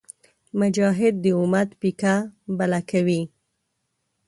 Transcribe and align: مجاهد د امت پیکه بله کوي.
مجاهد 0.59 1.13
د 1.23 1.25
امت 1.41 1.69
پیکه 1.81 2.15
بله 2.57 2.79
کوي. 2.89 3.21